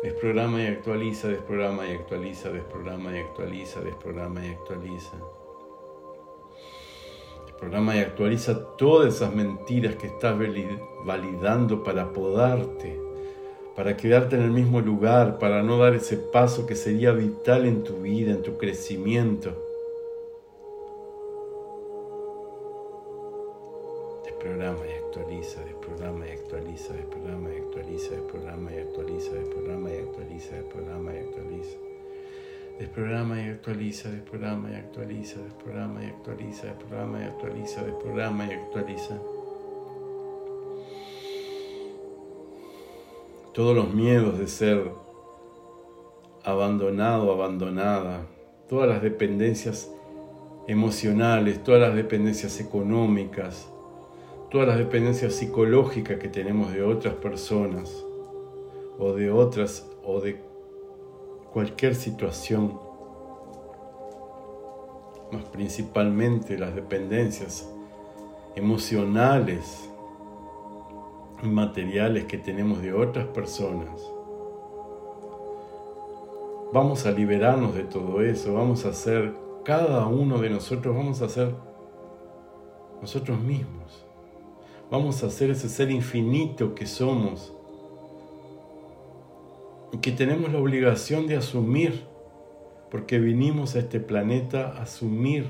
Desprograma 0.01 0.61
y 0.63 0.67
actualiza, 0.67 1.27
desprograma 1.27 1.87
y 1.87 1.91
actualiza, 1.91 2.49
desprograma 2.49 3.11
y 3.11 3.19
actualiza, 3.19 3.81
desprograma 3.81 4.45
y 4.45 4.49
actualiza 4.49 5.17
programa 7.61 7.95
y 7.95 7.99
actualiza 7.99 8.75
todas 8.75 9.13
esas 9.13 9.35
mentiras 9.35 9.95
que 9.95 10.07
estás 10.07 10.35
validando 11.05 11.83
para 11.83 12.11
podarte, 12.11 12.99
para 13.75 13.95
quedarte 13.95 14.35
en 14.35 14.41
el 14.41 14.49
mismo 14.49 14.81
lugar, 14.81 15.37
para 15.37 15.61
no 15.61 15.77
dar 15.77 15.93
ese 15.93 16.17
paso 16.17 16.65
que 16.65 16.75
sería 16.75 17.11
vital 17.11 17.67
en 17.67 17.83
tu 17.83 18.01
vida, 18.01 18.31
en 18.31 18.41
tu 18.41 18.57
crecimiento. 18.57 19.70
Desprograma 24.41 24.87
y 24.87 25.05
actualiza, 25.05 25.61
desprograma 25.63 26.25
y 26.25 26.31
actualiza, 26.31 26.93
desprograma 26.93 27.49
y 27.53 27.57
actualiza, 27.59 28.09
desprograma 28.15 28.71
y 28.71 28.77
actualiza, 28.79 29.31
desprograma 29.35 29.89
y 29.91 29.97
actualiza, 29.97 30.55
desprograma 30.55 31.13
y 31.13 31.17
actualiza. 31.19 31.77
Desprograma 32.79 33.39
y 33.39 33.49
actualiza, 33.49 34.09
desprograma 34.09 34.71
y 34.71 34.75
actualiza, 34.75 35.41
desprograma 35.43 36.03
y 36.03 36.07
actualiza, 36.07 36.65
desprograma 36.65 37.19
y 37.19 37.23
actualiza, 37.23 37.83
desprograma 37.83 38.47
y 38.47 38.53
actualiza. 38.53 39.21
Todos 43.53 43.75
los 43.75 43.93
miedos 43.93 44.39
de 44.39 44.47
ser 44.47 44.91
abandonado, 46.43 47.31
abandonada, 47.31 48.25
todas 48.67 48.89
las 48.89 49.03
dependencias 49.03 49.91
emocionales, 50.67 51.63
todas 51.63 51.81
las 51.81 51.95
dependencias 51.95 52.59
económicas, 52.59 53.70
todas 54.51 54.67
las 54.67 54.77
dependencias 54.77 55.33
psicológicas 55.33 56.19
que 56.19 56.27
tenemos 56.27 56.73
de 56.73 56.83
otras 56.83 57.13
personas 57.15 58.05
o 58.99 59.13
de 59.13 59.31
otras 59.31 59.89
o 60.03 60.19
de 60.19 60.41
cualquier 61.53 61.95
situación, 61.95 62.77
más 65.31 65.45
principalmente 65.45 66.57
las 66.57 66.75
dependencias 66.75 67.73
emocionales 68.53 69.89
y 71.41 71.47
materiales 71.47 72.25
que 72.25 72.37
tenemos 72.37 72.81
de 72.81 72.91
otras 72.91 73.27
personas. 73.27 74.01
Vamos 76.73 77.05
a 77.05 77.11
liberarnos 77.11 77.73
de 77.73 77.83
todo 77.83 78.21
eso, 78.21 78.53
vamos 78.53 78.83
a 78.85 78.93
ser, 78.93 79.33
cada 79.63 80.05
uno 80.07 80.39
de 80.39 80.49
nosotros 80.49 80.93
vamos 80.93 81.21
a 81.21 81.29
ser 81.29 81.55
nosotros 83.01 83.39
mismos. 83.39 84.00
Vamos 84.91 85.23
a 85.23 85.29
ser 85.29 85.49
ese 85.49 85.69
ser 85.69 85.89
infinito 85.89 86.75
que 86.75 86.85
somos 86.85 87.53
y 89.93 89.99
que 89.99 90.11
tenemos 90.11 90.51
la 90.51 90.59
obligación 90.59 91.27
de 91.27 91.37
asumir, 91.37 92.03
porque 92.89 93.17
vinimos 93.17 93.75
a 93.75 93.79
este 93.79 94.01
planeta 94.01 94.67
a 94.67 94.81
asumir 94.81 95.49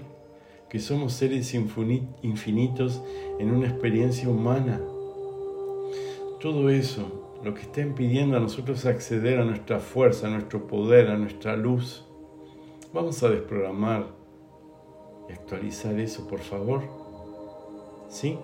que 0.70 0.80
somos 0.80 1.14
seres 1.14 1.56
infinitos 1.56 3.02
en 3.40 3.50
una 3.50 3.68
experiencia 3.68 4.30
humana. 4.30 4.80
Todo 6.40 6.70
eso, 6.70 7.40
lo 7.44 7.56
que 7.56 7.62
está 7.62 7.82
impidiendo 7.82 8.38
a 8.38 8.40
nosotros 8.40 8.86
acceder 8.86 9.40
a 9.40 9.44
nuestra 9.44 9.80
fuerza, 9.80 10.28
a 10.28 10.30
nuestro 10.30 10.68
poder, 10.68 11.08
a 11.08 11.18
nuestra 11.18 11.58
luz, 11.58 12.06
vamos 12.94 13.24
a 13.24 13.30
desprogramar 13.30 14.06
y 15.28 15.34
actualizar 15.34 16.00
eso, 16.00 16.28
por 16.28 16.42
favor. 16.42 16.84
¿Sí? 18.08 18.38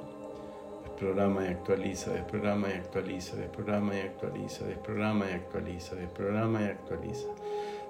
desprograma 0.98 1.44
y 1.44 1.48
actualiza, 1.50 2.12
desprograma 2.12 2.70
y 2.70 2.72
actualiza, 2.72 3.36
desprograma 3.36 3.96
y 3.96 4.00
actualiza, 4.00 4.66
desprograma 4.66 5.30
y 5.30 5.34
actualiza, 5.34 5.96
desprograma 5.96 6.62
y 6.62 6.66
actualiza. 6.66 7.28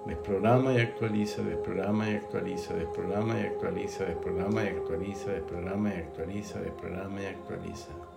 Desprograma 0.05 0.73
y 0.73 0.79
actualiza, 0.81 1.41
desprograma 1.41 2.09
y 2.09 2.15
actualiza, 2.15 2.73
desprograma 2.73 3.39
y 3.39 3.45
actualiza, 3.45 4.05
desprograma 4.05 4.63
y 4.63 4.67
actualiza, 4.67 5.31
desprograma 5.31 5.89
y 5.89 5.97
actualiza, 5.97 6.59
desprograma 6.59 7.21
y 7.21 7.25
actualiza. 7.27 8.16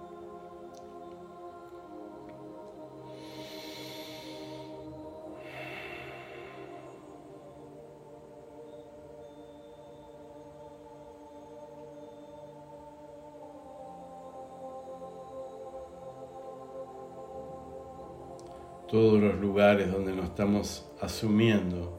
Todos 18.90 19.20
los 19.20 19.38
lugares 19.38 19.92
donde 19.92 20.12
nos 20.12 20.26
estamos 20.26 20.84
asumiendo, 21.00 21.96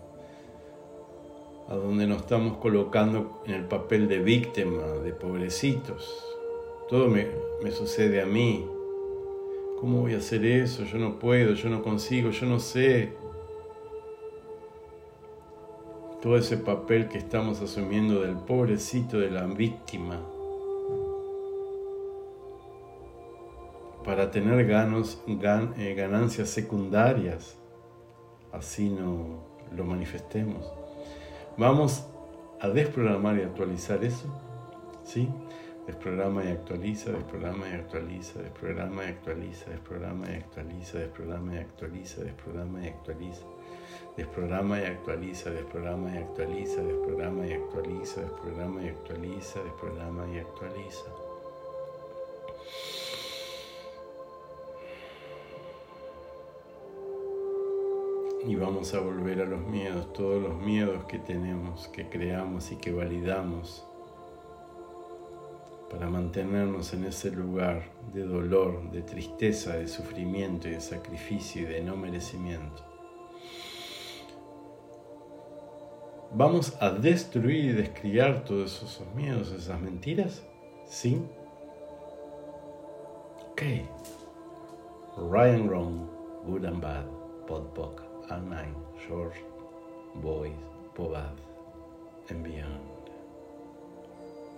a 1.69 1.75
donde 1.75 2.05
nos 2.05 2.23
estamos 2.23 2.57
colocando 2.57 3.41
en 3.45 3.53
el 3.53 3.65
papel 3.65 4.09
de 4.09 4.19
víctima, 4.19 4.83
de 5.01 5.13
pobrecitos. 5.13 6.25
Todo 6.89 7.07
me, 7.07 7.27
sucede 7.71 8.21
a 8.21 8.25
mí. 8.25 8.65
¿Cómo 9.79 10.01
voy 10.01 10.15
a 10.15 10.17
hacer 10.17 10.45
eso? 10.45 10.83
Yo 10.83 10.97
no 10.97 11.17
puedo, 11.17 11.53
yo 11.53 11.69
no 11.69 11.81
consigo, 11.81 12.31
yo 12.31 12.45
no 12.45 12.59
sé. 12.59 13.13
Todo 16.21 16.35
ese 16.35 16.57
papel 16.57 17.07
que 17.07 17.17
estamos 17.17 17.61
asumiendo 17.61 18.21
del 18.21 18.35
pobrecito, 18.35 19.17
de 19.17 19.31
la 19.31 19.45
víctima. 19.45 20.19
para 24.03 24.31
tener 24.31 24.59
eh, 24.59 25.93
ganancias 25.95 26.49
secundarias. 26.49 27.57
Así 28.51 28.89
no 28.89 29.43
lo 29.75 29.83
manifestemos. 29.83 30.71
Vamos 31.57 32.05
a 32.59 32.69
desprogramar 32.69 33.37
y 33.37 33.41
actualizar 33.41 34.03
eso. 34.03 34.27
¿Sí? 35.03 35.29
Desprograma 35.87 36.43
y 36.43 36.49
actualiza, 36.49 37.11
desprograma 37.11 37.67
y 37.67 37.73
actualiza, 37.73 38.39
desprograma 38.39 39.03
y 39.03 39.07
actualiza, 39.07 39.69
desprograma 39.69 40.31
y 40.31 40.35
actualiza, 40.35 40.99
desprograma 40.99 41.55
y 41.55 41.57
actualiza, 41.57 42.23
desprograma 42.23 42.83
y 42.83 42.87
actualiza. 42.87 43.45
Desprograma 44.15 44.79
y 44.79 44.85
actualiza, 44.85 45.49
desprograma 45.49 46.13
y 46.13 46.17
actualiza, 46.17 46.81
desprograma 46.83 47.47
y 47.47 47.53
actualiza, 47.53 48.21
desprograma 48.21 48.83
y 48.83 48.89
actualiza, 48.89 49.63
desprograma 49.63 50.27
y 50.33 50.37
actualiza. 50.39 51.20
Y 58.45 58.55
vamos 58.55 58.93
a 58.95 58.99
volver 58.99 59.41
a 59.41 59.45
los 59.45 59.61
miedos, 59.61 60.11
todos 60.13 60.41
los 60.41 60.57
miedos 60.57 61.03
que 61.05 61.19
tenemos, 61.19 61.87
que 61.89 62.09
creamos 62.09 62.71
y 62.71 62.75
que 62.75 62.91
validamos 62.91 63.85
para 65.91 66.09
mantenernos 66.09 66.93
en 66.93 67.03
ese 67.03 67.29
lugar 67.31 67.83
de 68.13 68.23
dolor, 68.23 68.89
de 68.91 69.03
tristeza, 69.03 69.75
de 69.75 69.87
sufrimiento 69.87 70.67
y 70.69 70.71
de 70.71 70.81
sacrificio 70.81 71.63
y 71.63 71.65
de 71.65 71.81
no 71.81 71.95
merecimiento. 71.95 72.83
¿Vamos 76.33 76.81
a 76.81 76.91
destruir 76.91 77.65
y 77.65 77.71
descriar 77.73 78.45
todos 78.45 78.81
esos 78.81 79.05
miedos, 79.13 79.51
esas 79.51 79.79
mentiras? 79.81 80.43
¿Sí? 80.85 81.21
Ok. 83.51 83.61
Ryan 85.29 85.67
Wrong, 85.67 86.07
Good 86.45 86.65
and 86.65 86.81
Bad, 86.81 87.05
Podpok, 88.31 88.49
Nine, 88.49 88.75
Short, 89.07 89.35
Boys, 90.15 90.51
Pobad, 90.95 91.35
and 92.29 92.43
Beyond. 92.43 92.79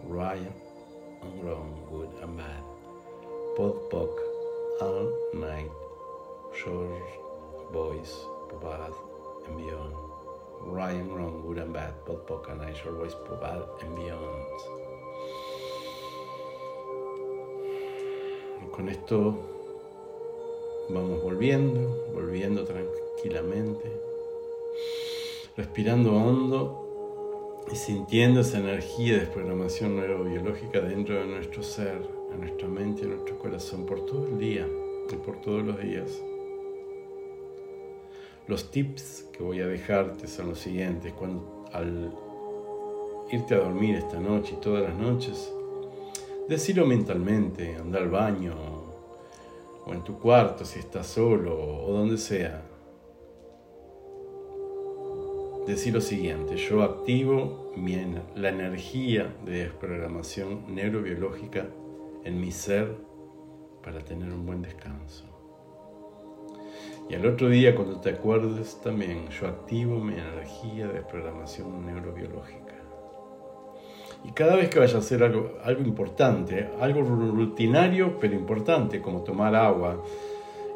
Ryan 0.04 0.54
and 1.24 1.44
wrong, 1.44 1.74
good 1.90 2.10
and 2.22 2.38
bad. 2.38 2.64
Podpok, 3.58 4.14
all 4.80 5.10
night, 5.34 5.72
short 6.54 7.02
voice, 7.72 8.26
bad 8.62 8.94
and 9.48 9.58
beyond. 9.58 9.96
And 10.66 11.16
wrong, 11.16 11.42
good 11.42 11.58
and 11.58 11.74
bad. 11.74 11.94
Podpok 12.06 12.52
and 12.52 12.62
night, 12.62 12.78
short 12.78 12.96
voice, 12.96 13.16
bad 13.42 13.64
and 13.82 13.96
beyond. 13.96 14.46
Con 18.72 18.90
esto 18.90 19.38
vamos 20.90 21.24
volviendo, 21.24 22.12
volviendo 22.14 22.66
tranquilamente, 23.24 23.90
respirando 25.56 26.14
hondo 26.14 27.64
y 27.72 27.76
sintiendo 27.76 28.42
esa 28.42 28.60
energía 28.60 29.14
de 29.14 29.20
desprogramación 29.22 29.96
neurobiológica 29.96 30.82
dentro 30.82 31.16
de 31.16 31.28
nuestro 31.28 31.64
ser, 31.64 32.02
en 32.34 32.42
nuestra 32.42 32.68
mente 32.68 33.02
y 33.02 33.06
en 33.06 33.12
nuestro 33.12 33.40
corazón 33.40 33.86
por 33.86 34.06
todo 34.06 34.28
el 34.28 34.38
día 34.38 34.68
y 35.10 35.16
por 35.16 35.40
todos 35.42 35.64
los 35.64 35.80
días. 35.80 36.22
Los 38.48 38.70
tips 38.72 39.30
que 39.32 39.42
voy 39.42 39.62
a 39.62 39.68
dejarte 39.68 40.28
son 40.28 40.50
los 40.50 40.60
siguientes. 40.60 41.14
Cuando 41.14 41.66
al 41.72 42.14
irte 43.32 43.56
a 43.56 43.60
dormir 43.60 43.96
esta 43.96 44.20
noche 44.20 44.56
y 44.58 44.62
todas 44.62 44.84
las 44.84 44.96
noches, 44.96 45.50
decirlo 46.50 46.86
mentalmente, 46.86 47.78
anda 47.78 48.00
al 48.00 48.10
baño 48.10 48.54
o 49.86 49.94
en 49.94 50.04
tu 50.04 50.20
cuarto 50.20 50.66
si 50.66 50.80
estás 50.80 51.08
solo 51.08 51.86
o 51.86 51.94
donde 51.94 52.18
sea 52.18 52.73
decir 55.66 55.94
lo 55.94 56.02
siguiente, 56.02 56.58
yo 56.58 56.84
activo 56.84 57.72
la 58.36 58.50
energía 58.50 59.34
de 59.46 59.64
desprogramación 59.64 60.76
neurobiológica 60.76 61.68
en 62.24 62.40
mi 62.40 62.52
ser 62.52 62.96
para 63.84 64.00
tener 64.00 64.30
un 64.30 64.46
buen 64.46 64.62
descanso. 64.62 65.26
Y 67.10 67.16
al 67.16 67.26
otro 67.26 67.50
día 67.50 67.76
cuando 67.76 68.00
te 68.00 68.12
acuerdes 68.12 68.80
también, 68.82 69.28
yo 69.30 69.48
activo 69.48 70.00
mi 70.00 70.14
energía 70.14 70.88
de 70.88 70.94
desprogramación 70.94 71.86
neurobiológica. 71.86 72.74
Y 74.26 74.32
cada 74.32 74.56
vez 74.56 74.70
que 74.70 74.80
vayas 74.80 74.96
a 74.96 75.00
hacer 75.00 75.22
algo, 75.22 75.58
algo 75.64 75.82
importante, 75.82 76.70
algo 76.80 77.02
rutinario 77.02 78.18
pero 78.20 78.34
importante, 78.36 79.02
como 79.02 79.22
tomar 79.22 79.54
agua, 79.54 80.02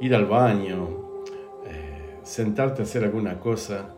ir 0.01 0.13
al 0.13 0.25
baño, 0.25 1.21
eh, 1.65 2.19
sentarte 2.23 2.81
a 2.81 2.83
hacer 2.83 3.05
alguna 3.05 3.39
cosa, 3.39 3.96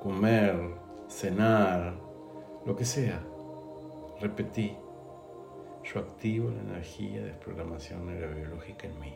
comer, 0.00 0.56
cenar, 1.08 1.94
lo 2.64 2.74
que 2.74 2.84
sea. 2.84 3.22
Repetí. 4.20 4.76
Yo 5.82 6.00
activo 6.00 6.50
la 6.50 6.60
energía 6.60 7.20
de 7.20 7.28
desprogramación 7.28 8.06
neurobiológica 8.06 8.86
en 8.86 9.00
mí. 9.00 9.14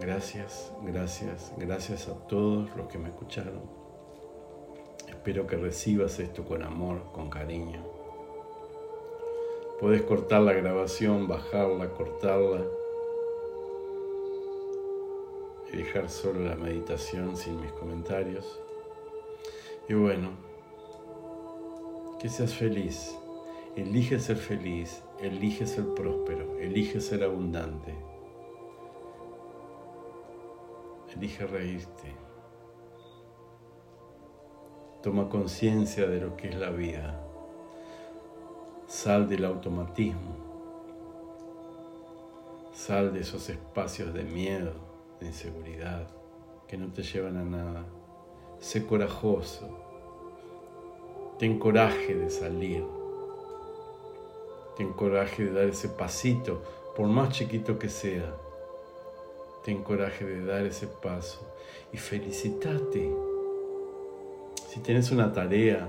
Gracias, 0.00 0.72
gracias, 0.82 1.52
gracias 1.56 2.08
a 2.08 2.14
todos 2.26 2.68
los 2.76 2.88
que 2.88 2.98
me 2.98 3.08
escucharon. 3.08 3.62
Espero 5.08 5.46
que 5.46 5.56
recibas 5.56 6.18
esto 6.18 6.44
con 6.44 6.62
amor, 6.62 7.12
con 7.12 7.30
cariño. 7.30 7.82
Puedes 9.80 10.02
cortar 10.02 10.42
la 10.42 10.52
grabación, 10.52 11.26
bajarla, 11.28 11.90
cortarla 11.90 12.62
dejar 15.76 16.08
solo 16.08 16.40
la 16.40 16.56
meditación 16.56 17.36
sin 17.36 17.60
mis 17.60 17.72
comentarios. 17.72 18.60
Y 19.88 19.94
bueno, 19.94 20.30
que 22.18 22.28
seas 22.28 22.54
feliz. 22.54 23.16
Elige 23.76 24.20
ser 24.20 24.36
feliz, 24.36 25.02
elige 25.20 25.66
ser 25.66 25.94
próspero, 25.94 26.58
elige 26.60 27.00
ser 27.00 27.24
abundante. 27.24 27.94
Elige 31.16 31.46
reírte. 31.46 32.14
Toma 35.02 35.28
conciencia 35.28 36.06
de 36.06 36.20
lo 36.20 36.36
que 36.36 36.48
es 36.48 36.54
la 36.54 36.70
vida. 36.70 37.20
Sal 38.86 39.28
del 39.28 39.44
automatismo. 39.44 40.36
Sal 42.72 43.12
de 43.12 43.20
esos 43.20 43.48
espacios 43.48 44.14
de 44.14 44.24
miedo 44.24 44.83
de 45.20 45.26
inseguridad, 45.26 46.06
que 46.66 46.76
no 46.76 46.92
te 46.92 47.02
llevan 47.02 47.36
a 47.36 47.44
nada. 47.44 47.84
Sé 48.58 48.86
corajoso. 48.86 49.68
Ten 51.38 51.58
coraje 51.58 52.14
de 52.14 52.30
salir. 52.30 52.84
Ten 54.76 54.92
coraje 54.92 55.44
de 55.44 55.52
dar 55.52 55.64
ese 55.64 55.88
pasito, 55.88 56.62
por 56.96 57.06
más 57.06 57.30
chiquito 57.30 57.78
que 57.78 57.88
sea. 57.88 58.34
Ten 59.64 59.82
coraje 59.82 60.24
de 60.24 60.44
dar 60.44 60.64
ese 60.64 60.86
paso 60.86 61.40
y 61.92 61.96
felicitate. 61.96 63.10
Si 64.68 64.80
tienes 64.80 65.10
una 65.10 65.32
tarea 65.32 65.88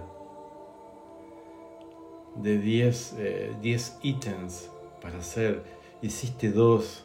de 2.35 2.57
10 2.57 3.15
eh, 3.17 3.77
ítems 4.03 4.69
para 5.01 5.17
hacer, 5.17 5.63
hiciste 6.01 6.51
dos, 6.51 7.04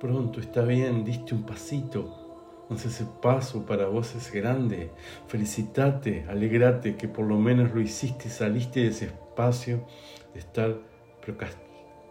Pronto, 0.00 0.40
está 0.40 0.62
bien, 0.62 1.04
diste 1.04 1.34
un 1.34 1.42
pasito. 1.42 2.30
Entonces 2.62 2.94
ese 2.94 3.10
paso 3.20 3.66
para 3.66 3.86
vos 3.86 4.14
es 4.14 4.32
grande. 4.32 4.90
Felicitate, 5.26 6.24
alegrate 6.26 6.96
que 6.96 7.06
por 7.06 7.26
lo 7.26 7.36
menos 7.36 7.74
lo 7.74 7.82
hiciste, 7.82 8.30
saliste 8.30 8.80
de 8.80 8.86
ese 8.86 9.06
espacio 9.06 9.84
de 10.32 10.40
estar 10.40 10.78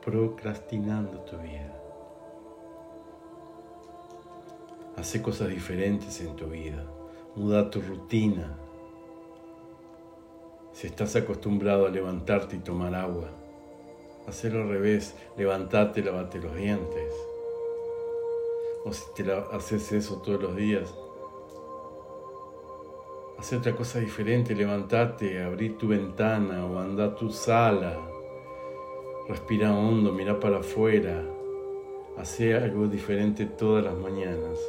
procrastinando 0.06 1.22
tu 1.22 1.38
vida. 1.38 1.76
Hace 4.96 5.24
cosas 5.24 5.48
diferentes 5.48 6.22
en 6.22 6.36
tu 6.36 6.46
vida. 6.46 6.86
Muda 7.36 7.72
tu 7.72 7.82
rutina. 7.82 8.56
Si 10.74 10.86
estás 10.86 11.16
acostumbrado 11.16 11.88
a 11.88 11.90
levantarte 11.90 12.58
y 12.58 12.60
tomar 12.60 12.94
agua, 12.94 13.32
hacerlo 14.28 14.62
al 14.62 14.70
revés. 14.70 15.16
Levantate, 15.38 16.04
lavate 16.04 16.38
los 16.40 16.56
dientes 16.56 17.29
o 18.86 18.94
si 18.94 19.12
te 19.14 19.32
haces 19.32 19.92
eso 19.92 20.22
todos 20.22 20.42
los 20.42 20.56
días, 20.56 20.94
hacer 23.38 23.60
otra 23.60 23.76
cosa 23.76 24.00
diferente, 24.00 24.56
levantarte, 24.56 25.42
abrir 25.42 25.78
tu 25.78 25.88
ventana 25.88 26.66
o 26.66 26.80
andar 26.80 27.10
a 27.10 27.16
tu 27.16 27.30
sala, 27.30 27.98
respira 29.28 29.74
hondo, 29.74 30.12
mira 30.12 30.40
para 30.40 30.60
afuera, 30.60 31.24
hace 32.18 32.56
algo 32.56 32.88
diferente 32.88 33.46
todas 33.46 33.84
las 33.86 33.96
mañanas. 33.96 34.60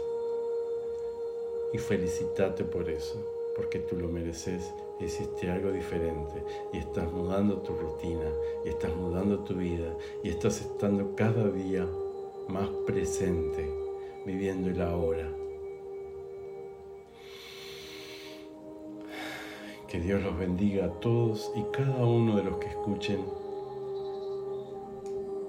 Y 1.72 1.78
felicitate 1.78 2.64
por 2.64 2.90
eso, 2.90 3.16
porque 3.54 3.78
tú 3.78 3.96
lo 3.96 4.08
mereces, 4.08 4.72
hiciste 5.00 5.50
algo 5.50 5.70
diferente. 5.70 6.42
Y 6.72 6.78
estás 6.78 7.10
mudando 7.12 7.58
tu 7.58 7.74
rutina 7.74 8.28
y 8.64 8.70
estás 8.70 8.94
mudando 8.96 9.38
tu 9.40 9.54
vida 9.54 9.96
y 10.24 10.30
estás 10.30 10.60
estando 10.60 11.14
cada 11.14 11.48
día 11.48 11.86
más 12.48 12.68
presente 12.86 13.79
viviendo 14.30 14.70
el 14.70 14.80
ahora. 14.80 15.28
Que 19.88 19.98
Dios 19.98 20.22
los 20.22 20.38
bendiga 20.38 20.84
a 20.86 21.00
todos 21.00 21.50
y 21.56 21.64
cada 21.72 22.04
uno 22.04 22.36
de 22.36 22.44
los 22.44 22.58
que 22.58 22.68
escuchen 22.68 23.24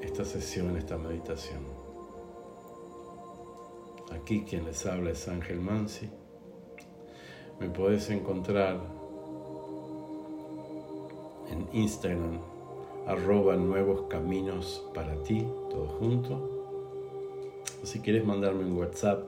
esta 0.02 0.26
sesión, 0.26 0.78
esta 0.78 0.98
meditación. 0.98 1.60
Aquí 4.12 4.44
quien 4.44 4.65
les 4.65 4.84
habla 4.88 5.12
es 5.12 5.28
Ángel 5.28 5.60
Mansi. 5.60 6.10
Me 7.60 7.70
podés 7.70 8.10
encontrar 8.10 8.82
en 11.52 11.67
Instagram, 11.72 12.39
arroba 13.06 13.56
nuevos 13.58 14.08
caminos 14.10 14.84
para 14.96 15.22
ti, 15.22 15.46
todo 15.70 15.88
junto. 16.00 16.61
Si 17.84 18.00
quieres 18.00 18.24
mandarme 18.26 18.63
un 18.63 18.78
WhatsApp, 18.78 19.28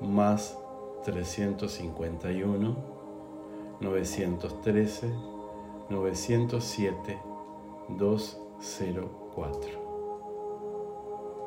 más 0.00 0.58
351 1.04 2.76
913 3.80 5.06
907 5.90 7.18
204. 7.90 9.86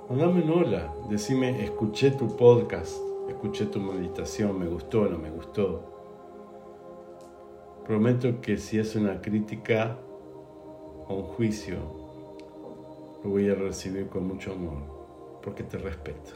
Mandame 0.09 0.43
un 0.43 0.51
hola, 0.51 0.93
decime, 1.09 1.63
escuché 1.63 2.11
tu 2.11 2.35
podcast, 2.35 2.97
escuché 3.27 3.65
tu 3.65 3.79
meditación, 3.79 4.59
me 4.59 4.67
gustó 4.67 5.01
o 5.01 5.05
no 5.05 5.17
me 5.17 5.31
gustó. 5.31 5.81
Prometo 7.85 8.41
que 8.41 8.57
si 8.57 8.77
es 8.77 8.95
una 8.95 9.21
crítica 9.21 9.97
o 11.07 11.15
un 11.15 11.23
juicio, 11.23 12.08
lo 13.23 13.29
voy 13.29 13.49
a 13.49 13.55
recibir 13.55 14.07
con 14.07 14.27
mucho 14.27 14.53
amor, 14.53 15.39
porque 15.41 15.63
te 15.63 15.77
respeto. 15.77 16.31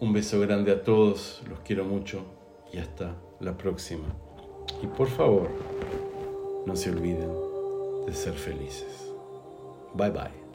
Un 0.00 0.12
beso 0.12 0.38
grande 0.40 0.72
a 0.72 0.82
todos, 0.82 1.42
los 1.48 1.60
quiero 1.60 1.84
mucho 1.84 2.22
y 2.72 2.78
hasta 2.78 3.16
la 3.40 3.56
próxima. 3.56 4.06
Y 4.82 4.86
por 4.86 5.08
favor, 5.08 5.48
no 6.66 6.76
se 6.76 6.90
olviden 6.90 7.30
de 8.06 8.12
ser 8.12 8.34
felices. 8.34 9.12
Bye 9.94 10.10
bye. 10.10 10.47